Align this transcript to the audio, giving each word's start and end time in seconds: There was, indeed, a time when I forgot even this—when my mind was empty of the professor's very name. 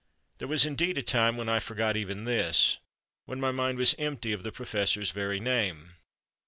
There 0.39 0.47
was, 0.47 0.65
indeed, 0.65 0.97
a 0.97 1.03
time 1.03 1.37
when 1.37 1.47
I 1.47 1.59
forgot 1.59 1.95
even 1.95 2.23
this—when 2.25 3.39
my 3.39 3.51
mind 3.51 3.77
was 3.77 3.93
empty 3.99 4.33
of 4.33 4.41
the 4.41 4.51
professor's 4.51 5.11
very 5.11 5.39
name. 5.39 5.93